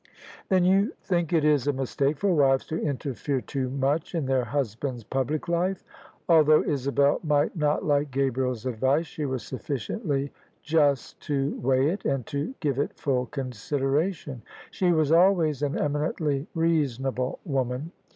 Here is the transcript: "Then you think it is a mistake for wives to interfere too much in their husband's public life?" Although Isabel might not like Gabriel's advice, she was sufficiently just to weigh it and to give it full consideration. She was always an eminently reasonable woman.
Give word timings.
"Then 0.49 0.65
you 0.65 0.93
think 1.03 1.31
it 1.31 1.45
is 1.45 1.67
a 1.67 1.73
mistake 1.73 2.17
for 2.17 2.33
wives 2.33 2.65
to 2.69 2.81
interfere 2.81 3.39
too 3.39 3.69
much 3.69 4.15
in 4.15 4.25
their 4.25 4.45
husband's 4.45 5.03
public 5.03 5.47
life?" 5.47 5.83
Although 6.27 6.63
Isabel 6.63 7.19
might 7.21 7.55
not 7.55 7.85
like 7.85 8.09
Gabriel's 8.09 8.65
advice, 8.65 9.05
she 9.05 9.27
was 9.27 9.43
sufficiently 9.43 10.31
just 10.63 11.19
to 11.27 11.55
weigh 11.59 11.89
it 11.89 12.03
and 12.03 12.25
to 12.25 12.55
give 12.61 12.79
it 12.79 12.97
full 12.97 13.27
consideration. 13.27 14.41
She 14.71 14.91
was 14.91 15.11
always 15.11 15.61
an 15.61 15.77
eminently 15.77 16.47
reasonable 16.55 17.37
woman. 17.45 17.91